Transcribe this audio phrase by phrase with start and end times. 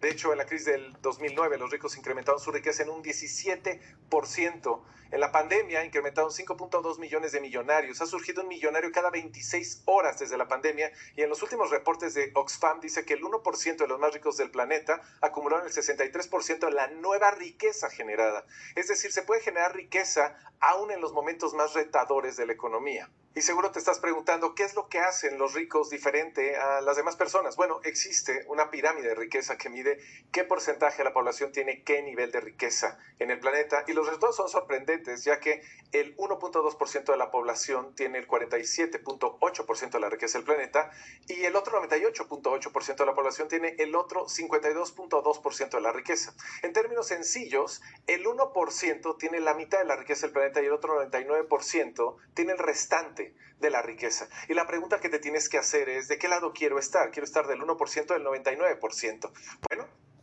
[0.00, 4.82] De hecho, en la crisis del 2009, los ricos incrementaron su riqueza en un 17%.
[5.12, 8.00] En la pandemia incrementaron 5.2 millones de millonarios.
[8.00, 12.14] Ha surgido un millonario cada 26 horas desde la pandemia y en los últimos reportes
[12.14, 16.60] de Oxfam dice que el 1% de los más ricos del planeta acumularon el 63%
[16.60, 18.44] de la nueva riqueza generada.
[18.76, 23.10] Es decir, se puede generar riqueza aún en los momentos más retadores de la economía.
[23.32, 26.96] Y seguro te estás preguntando, ¿qué es lo que hacen los ricos diferente a las
[26.96, 27.54] demás personas?
[27.54, 30.00] Bueno, existe una pirámide de riqueza que mide
[30.32, 34.06] qué porcentaje de la población tiene qué nivel de riqueza en el planeta y los
[34.06, 35.62] resultados son sorprendentes, ya que
[35.92, 40.90] el 1.2% de la población tiene el 47.8% de la riqueza del planeta
[41.28, 46.34] y el otro 98.8% de la población tiene el otro 52.2% de la riqueza.
[46.62, 50.72] En términos sencillos, el 1% tiene la mitad de la riqueza del planeta y el
[50.72, 53.19] otro 99% tiene el restante
[53.60, 54.28] de la riqueza.
[54.48, 57.10] Y la pregunta que te tienes que hacer es, ¿de qué lado quiero estar?
[57.10, 59.30] ¿Quiero estar del 1% del 99%?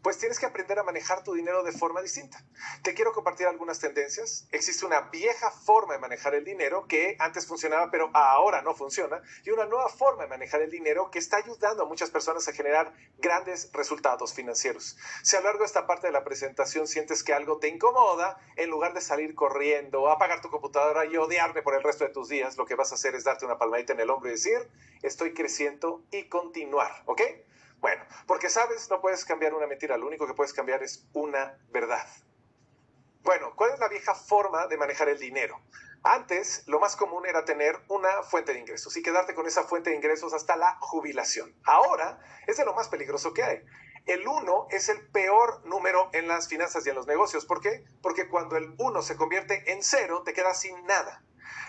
[0.08, 2.42] Pues tienes que aprender a manejar tu dinero de forma distinta.
[2.82, 4.48] Te quiero compartir algunas tendencias.
[4.54, 9.22] Existe una vieja forma de manejar el dinero que antes funcionaba pero ahora no funciona
[9.44, 12.54] y una nueva forma de manejar el dinero que está ayudando a muchas personas a
[12.54, 14.96] generar grandes resultados financieros.
[15.23, 18.38] Si a lo largo de esta parte de la presentación sientes que algo te incomoda,
[18.56, 22.30] en lugar de salir corriendo, apagar tu computadora y odiarme por el resto de tus
[22.30, 24.70] días, lo que vas a hacer es darte una palmadita en el hombro y decir,
[25.02, 27.24] estoy creciendo y continuar, ¿ok?
[27.80, 31.58] Bueno, porque sabes, no puedes cambiar una mentira, lo único que puedes cambiar es una
[31.70, 32.08] verdad.
[33.23, 35.61] Bueno, ¿cuál es la vieja forma de manejar el dinero?
[36.03, 39.89] Antes, lo más común era tener una fuente de ingresos y quedarte con esa fuente
[39.89, 41.53] de ingresos hasta la jubilación.
[41.66, 43.66] Ahora, es de lo más peligroso que hay.
[44.06, 47.45] El 1 es el peor número en las finanzas y en los negocios.
[47.45, 47.84] ¿Por qué?
[48.02, 51.22] Porque cuando el 1 se convierte en cero, te quedas sin nada.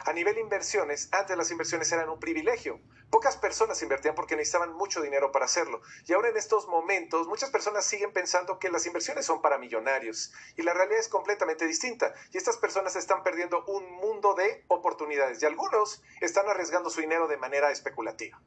[0.08, 2.80] A nivel inversiones, antes las inversiones eran un privilegio.
[3.10, 5.82] Pocas personas invertían porque necesitaban mucho dinero para hacerlo.
[6.06, 10.32] Y ahora en estos momentos, muchas personas siguen pensando que las inversiones son para millonarios.
[10.56, 12.14] Y la realidad es completamente distinta.
[12.32, 15.42] Y estas personas están perdiendo un mundo de oportunidades.
[15.42, 18.40] Y algunos están arriesgando su dinero de manera especulativa.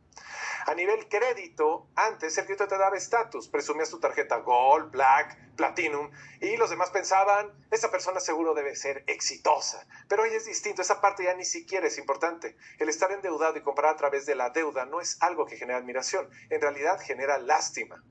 [0.66, 3.48] A nivel crédito, antes el crédito te daba estatus.
[3.50, 6.10] Presumías tu tarjeta Gold, Black, Platinum.
[6.40, 9.86] Y los demás pensaban, esta persona seguro debe ser exitosa.
[10.08, 10.82] Pero hoy es distinto.
[10.82, 12.56] Esa parte ya ni siquiera es importante.
[12.80, 15.78] El estar endeudado y comprar a través de la deuda no es algo que genera
[15.78, 18.04] admiración, en realidad genera lástima.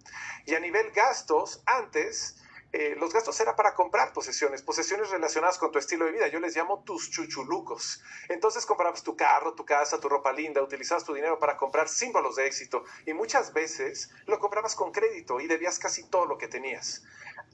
[0.47, 2.37] Y a nivel gastos, antes
[2.73, 6.29] eh, los gastos eran para comprar posesiones, posesiones relacionadas con tu estilo de vida.
[6.29, 8.01] Yo les llamo tus chuchulucos.
[8.29, 12.37] Entonces comprabas tu carro, tu casa, tu ropa linda, utilizabas tu dinero para comprar símbolos
[12.37, 16.47] de éxito y muchas veces lo comprabas con crédito y debías casi todo lo que
[16.47, 17.03] tenías.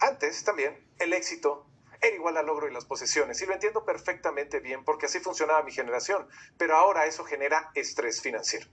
[0.01, 1.67] Antes también el éxito
[2.01, 3.41] era igual al logro y las posesiones.
[3.43, 8.21] Y lo entiendo perfectamente bien porque así funcionaba mi generación, pero ahora eso genera estrés
[8.21, 8.67] financiero.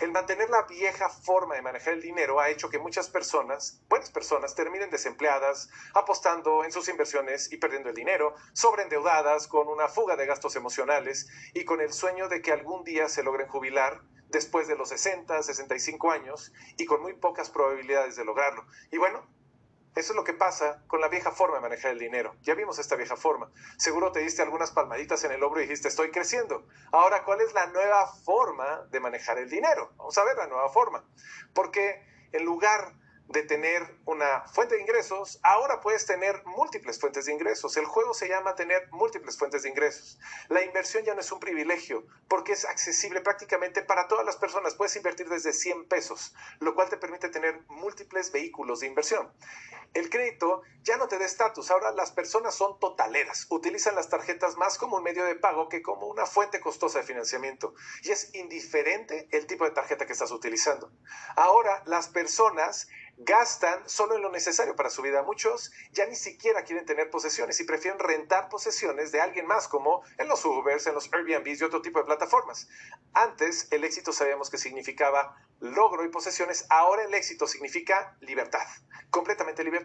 [0.00, 4.10] El mantener la vieja forma de manejar el dinero ha hecho que muchas personas, buenas
[4.10, 10.16] personas, terminen desempleadas, apostando en sus inversiones y perdiendo el dinero, sobreendeudadas, con una fuga
[10.16, 14.68] de gastos emocionales y con el sueño de que algún día se logren jubilar después
[14.68, 18.66] de los 60, 65 años y con muy pocas probabilidades de lograrlo.
[18.90, 19.26] Y bueno,
[19.98, 22.36] eso es lo que pasa con la vieja forma de manejar el dinero.
[22.42, 23.50] Ya vimos esta vieja forma.
[23.78, 26.68] Seguro te diste algunas palmaditas en el hombro y dijiste, estoy creciendo.
[26.92, 29.90] Ahora, ¿cuál es la nueva forma de manejar el dinero?
[29.96, 31.04] Vamos a ver la nueva forma.
[31.52, 32.00] Porque
[32.30, 32.94] en lugar
[33.28, 37.76] de tener una fuente de ingresos, ahora puedes tener múltiples fuentes de ingresos.
[37.76, 40.18] El juego se llama tener múltiples fuentes de ingresos.
[40.48, 44.74] La inversión ya no es un privilegio porque es accesible prácticamente para todas las personas.
[44.74, 49.30] Puedes invertir desde 100 pesos, lo cual te permite tener múltiples vehículos de inversión.
[49.94, 51.70] El crédito ya no te da estatus.
[51.70, 53.46] Ahora las personas son totaleras.
[53.50, 57.04] Utilizan las tarjetas más como un medio de pago que como una fuente costosa de
[57.04, 57.74] financiamiento.
[58.02, 60.90] Y es indiferente el tipo de tarjeta que estás utilizando.
[61.36, 62.88] Ahora las personas
[63.18, 65.22] gastan solo en lo necesario para su vida.
[65.22, 70.02] Muchos ya ni siquiera quieren tener posesiones y prefieren rentar posesiones de alguien más, como
[70.18, 72.68] en los Ubers, en los Airbnbs y otro tipo de plataformas.
[73.12, 78.64] Antes el éxito sabíamos que significaba logro y posesiones, ahora el éxito significa libertad,
[79.10, 79.77] completamente libertad.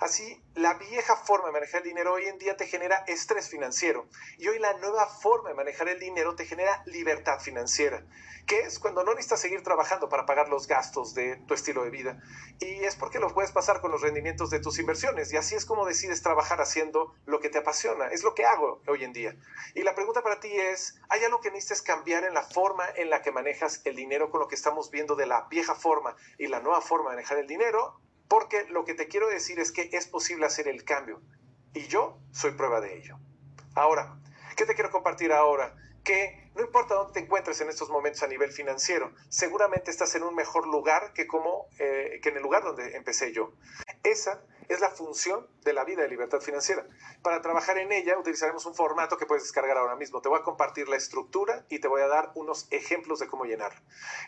[0.00, 4.06] Así, la vieja forma de manejar el dinero hoy en día te genera estrés financiero.
[4.36, 8.04] Y hoy la nueva forma de manejar el dinero te genera libertad financiera,
[8.46, 11.90] que es cuando no necesitas seguir trabajando para pagar los gastos de tu estilo de
[11.90, 12.22] vida.
[12.60, 15.32] Y es porque lo puedes pasar con los rendimientos de tus inversiones.
[15.32, 18.82] Y así es como decides trabajar haciendo lo que te apasiona, es lo que hago
[18.86, 19.34] hoy en día.
[19.74, 23.08] Y la pregunta para ti es, ¿hay algo que necesites cambiar en la forma en
[23.08, 26.48] la que manejas el dinero con lo que estamos viendo de la vieja forma y
[26.48, 27.98] la nueva forma de manejar el dinero?
[28.28, 31.22] Porque lo que te quiero decir es que es posible hacer el cambio
[31.74, 33.18] y yo soy prueba de ello.
[33.74, 34.18] Ahora,
[34.56, 35.74] ¿qué te quiero compartir ahora?
[36.06, 40.22] que no importa dónde te encuentres en estos momentos a nivel financiero, seguramente estás en
[40.22, 43.52] un mejor lugar que, como, eh, que en el lugar donde empecé yo.
[44.02, 46.86] Esa es la función de la vida de libertad financiera.
[47.22, 50.20] Para trabajar en ella utilizaremos un formato que puedes descargar ahora mismo.
[50.20, 53.44] Te voy a compartir la estructura y te voy a dar unos ejemplos de cómo
[53.44, 53.72] llenar.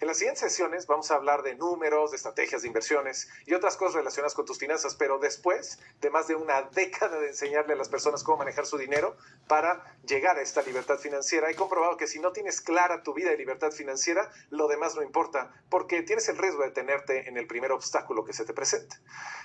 [0.00, 3.76] En las siguientes sesiones vamos a hablar de números, de estrategias de inversiones y otras
[3.76, 7.76] cosas relacionadas con tus finanzas, pero después de más de una década de enseñarle a
[7.76, 9.16] las personas cómo manejar su dinero
[9.46, 13.30] para llegar a esta libertad financiera, he comprobado que si no tienes clara tu vida
[13.30, 17.46] de libertad financiera, lo demás no importa, porque tienes el riesgo de tenerte en el
[17.46, 18.96] primer obstáculo que se te presente.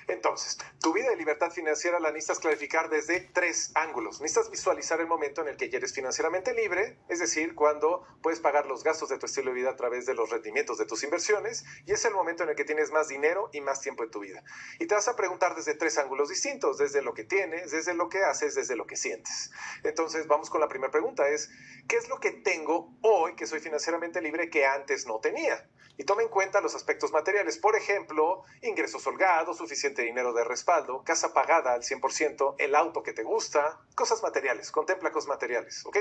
[0.08, 4.22] Entonces, tu vida de libertad financiera la necesitas clarificar desde tres ángulos.
[4.22, 8.40] Necesitas visualizar el momento en el que ya eres financieramente libre, es decir, cuando puedes
[8.40, 11.04] pagar los gastos de tu estilo de vida a través de los rendimientos de tus
[11.04, 14.12] inversiones, y es el momento en el que tienes más dinero y más tiempo en
[14.12, 14.44] tu vida.
[14.80, 18.10] Y te vas a preguntar desde tres ángulos distintos, desde lo que tienes, desde lo
[18.10, 19.52] que haces, desde lo que sientes.
[19.84, 21.50] Entonces, vamos con la primera pregunta, es,
[21.88, 25.68] ¿qué es lo que tengo hoy que soy financieramente libre que antes no tenía?
[25.96, 31.04] Y toma en cuenta los aspectos materiales, por ejemplo, ingresos holgados, suficiente dinero de respaldo,
[31.04, 35.98] casa pagada al 100%, el auto que te gusta, cosas materiales, contempla cosas materiales, ¿ok?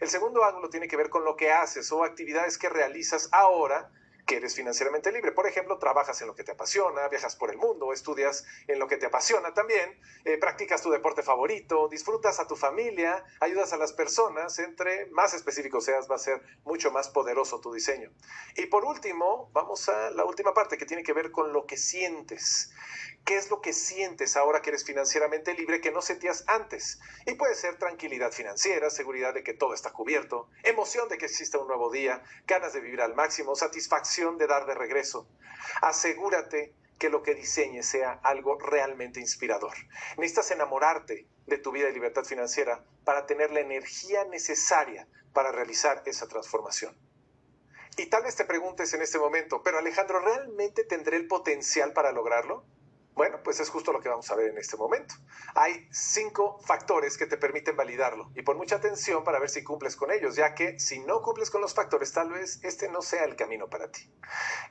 [0.00, 3.90] El segundo ángulo tiene que ver con lo que haces o actividades que realizas ahora
[4.30, 5.32] que eres financieramente libre.
[5.32, 8.86] Por ejemplo, trabajas en lo que te apasiona, viajas por el mundo, estudias en lo
[8.86, 13.76] que te apasiona también, eh, practicas tu deporte favorito, disfrutas a tu familia, ayudas a
[13.76, 18.12] las personas, entre más específico seas, va a ser mucho más poderoso tu diseño.
[18.54, 21.76] Y por último, vamos a la última parte que tiene que ver con lo que
[21.76, 22.70] sientes.
[23.24, 27.00] ¿Qué es lo que sientes ahora que eres financieramente libre que no sentías antes?
[27.26, 31.58] Y puede ser tranquilidad financiera, seguridad de que todo está cubierto, emoción de que exista
[31.58, 35.26] un nuevo día, ganas de vivir al máximo, satisfacción de dar de regreso.
[35.82, 39.72] Asegúrate que lo que diseñes sea algo realmente inspirador.
[40.18, 46.02] Necesitas enamorarte de tu vida de libertad financiera para tener la energía necesaria para realizar
[46.04, 46.94] esa transformación.
[47.96, 52.12] Y tal vez te preguntes en este momento, pero Alejandro, ¿realmente tendré el potencial para
[52.12, 52.64] lograrlo?
[53.20, 55.14] Bueno, pues es justo lo que vamos a ver en este momento.
[55.54, 59.94] Hay cinco factores que te permiten validarlo y pon mucha atención para ver si cumples
[59.94, 63.24] con ellos, ya que si no cumples con los factores, tal vez este no sea
[63.24, 64.10] el camino para ti.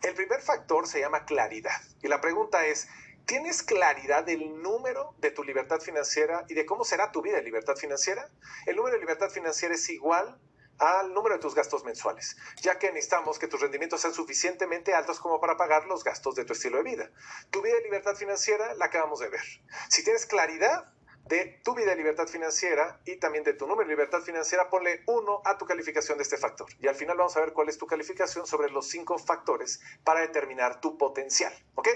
[0.02, 2.88] El primer factor se llama claridad y la pregunta es,
[3.28, 7.44] ¿Tienes claridad del número de tu libertad financiera y de cómo será tu vida de
[7.44, 8.32] libertad financiera?
[8.66, 10.42] El número de libertad financiera es igual
[10.80, 15.20] al número de tus gastos mensuales, ya que necesitamos que tus rendimientos sean suficientemente altos
[15.20, 17.12] como para pagar los gastos de tu estilo de vida.
[17.52, 19.44] Tu vida de libertad financiera la acabamos de ver.
[19.90, 20.94] Si tienes claridad
[21.26, 25.04] de tu vida de libertad financiera y también de tu número de libertad financiera, ponle
[25.06, 26.68] uno a tu calificación de este factor.
[26.80, 30.22] Y al final vamos a ver cuál es tu calificación sobre los cinco factores para
[30.22, 31.54] determinar tu potencial.
[31.76, 31.90] ¿Ok?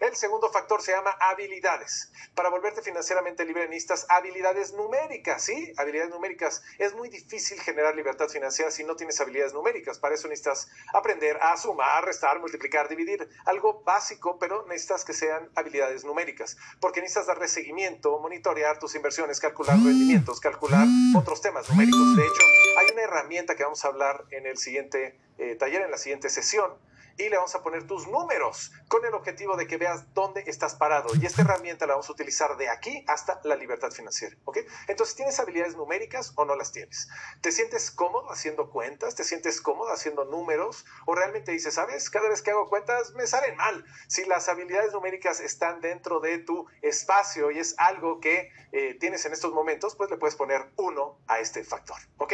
[0.00, 2.10] El segundo factor se llama habilidades.
[2.34, 5.74] Para volverte financieramente libre necesitas habilidades numéricas, ¿sí?
[5.76, 6.62] Habilidades numéricas.
[6.78, 9.98] Es muy difícil generar libertad financiera si no tienes habilidades numéricas.
[9.98, 13.28] Para eso necesitas aprender a sumar, restar, multiplicar, dividir.
[13.44, 16.56] Algo básico, pero necesitas que sean habilidades numéricas.
[16.80, 22.16] Porque necesitas darle seguimiento, monitorear tus inversiones, calcular rendimientos, calcular otros temas numéricos.
[22.16, 22.42] De hecho,
[22.78, 26.30] hay una herramienta que vamos a hablar en el siguiente eh, taller, en la siguiente
[26.30, 26.72] sesión
[27.20, 30.74] y le vamos a poner tus números con el objetivo de que veas dónde estás
[30.74, 31.08] parado.
[31.20, 34.36] Y esta herramienta la vamos a utilizar de aquí hasta la libertad financiera.
[34.44, 34.58] ¿ok?
[34.88, 37.08] Entonces, ¿tienes habilidades numéricas o no las tienes?
[37.42, 39.14] ¿Te sientes cómodo haciendo cuentas?
[39.14, 40.86] ¿Te sientes cómodo haciendo números?
[41.06, 43.84] ¿O realmente dices, sabes, cada vez que hago cuentas me salen mal?
[44.08, 49.24] Si las habilidades numéricas están dentro de tu espacio y es algo que eh, tienes
[49.26, 51.98] en estos momentos, pues le puedes poner uno a este factor.
[52.16, 52.32] ¿Ok?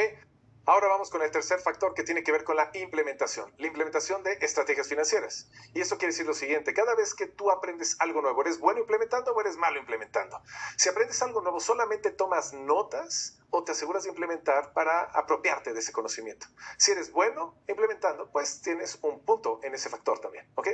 [0.68, 4.24] Ahora vamos con el tercer factor que tiene que ver con la implementación, la implementación
[4.24, 5.48] de estrategias financieras.
[5.74, 8.80] Y eso quiere decir lo siguiente, cada vez que tú aprendes algo nuevo, ¿eres bueno
[8.80, 10.42] implementando o eres malo implementando?
[10.76, 15.78] Si aprendes algo nuevo, solamente tomas notas o te aseguras de implementar para apropiarte de
[15.78, 16.46] ese conocimiento.
[16.76, 20.68] Si eres bueno implementando, pues tienes un punto en ese factor también, ¿ok?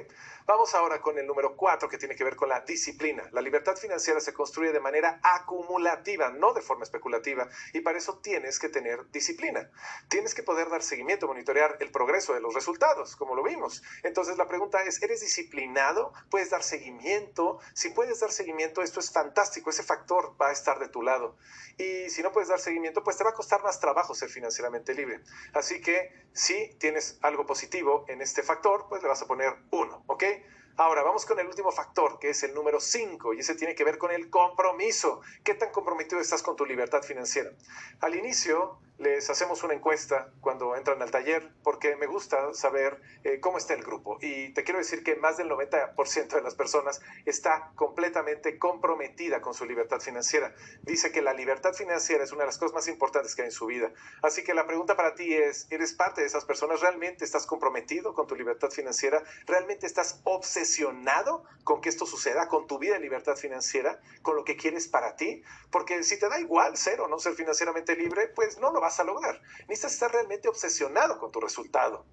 [0.47, 3.29] Vamos ahora con el número cuatro que tiene que ver con la disciplina.
[3.33, 8.19] La libertad financiera se construye de manera acumulativa, no de forma especulativa, y para eso
[8.19, 9.71] tienes que tener disciplina.
[10.09, 13.83] Tienes que poder dar seguimiento, monitorear el progreso de los resultados, como lo vimos.
[14.03, 16.13] Entonces la pregunta es, ¿eres disciplinado?
[16.31, 17.59] ¿Puedes dar seguimiento?
[17.75, 21.37] Si puedes dar seguimiento, esto es fantástico, ese factor va a estar de tu lado.
[21.79, 24.95] Y si no puedes dar seguimiento, pues te va a costar más trabajo ser financieramente
[24.95, 25.21] libre.
[25.53, 30.03] Así que si tienes algo positivo en este factor, pues le vas a poner uno,
[30.07, 30.25] ¿ok?
[30.77, 33.85] Ahora vamos con el último factor, que es el número 5, y ese tiene que
[33.85, 35.21] ver con el compromiso.
[35.45, 37.51] ¿Qué tan comprometido estás con tu libertad financiera?
[38.01, 43.41] Al inicio, les hacemos una encuesta cuando entran al taller porque me gusta saber eh,
[43.41, 44.19] cómo está el grupo.
[44.21, 49.55] Y te quiero decir que más del 90% de las personas está completamente comprometida con
[49.55, 50.55] su libertad financiera.
[50.83, 53.53] Dice que la libertad financiera es una de las cosas más importantes que hay en
[53.53, 53.93] su vida.
[54.23, 56.81] Así que la pregunta para ti es, ¿eres parte de esas personas?
[56.81, 59.23] ¿Realmente estás comprometido con tu libertad financiera?
[59.47, 64.45] ¿Realmente estás obsesionado con que esto suceda, con tu vida de libertad financiera, con lo
[64.45, 65.43] que quieres para ti?
[65.73, 69.01] Porque si te da igual ser o no ser financieramente libre, pues no lo vas
[69.01, 69.41] a lograr.
[69.69, 72.05] Necesitas estar realmente obsesionado con tu resultado.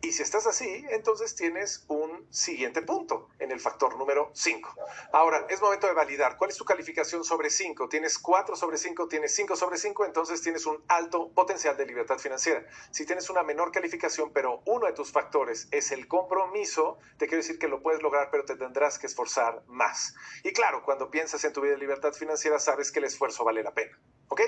[0.00, 4.74] Y si estás así, entonces tienes un siguiente punto en el factor número 5.
[5.12, 6.36] Ahora, es momento de validar.
[6.36, 7.88] ¿Cuál es tu calificación sobre 5?
[7.88, 9.08] ¿Tienes 4 sobre 5?
[9.08, 10.04] ¿Tienes 5 sobre 5?
[10.04, 12.64] Entonces tienes un alto potencial de libertad financiera.
[12.90, 17.42] Si tienes una menor calificación, pero uno de tus factores es el compromiso, te quiero
[17.42, 20.14] decir que lo puedes lograr, pero te tendrás que esforzar más.
[20.44, 23.62] Y claro, cuando piensas en tu vida de libertad financiera, sabes que el esfuerzo vale
[23.62, 23.98] la pena.
[24.28, 24.42] ¿Ok?